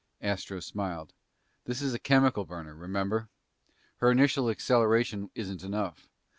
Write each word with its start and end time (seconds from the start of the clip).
Astro 0.19 0.59
smiled. 0.61 1.13
"This 1.65 1.79
is 1.79 1.93
a 1.93 1.99
chemical 1.99 2.43
burner, 2.43 2.73
remember? 2.73 3.29
Her 3.97 4.09
initial 4.09 4.49
acceleration 4.49 5.29
isn't 5.35 5.63
enough. 5.63 6.09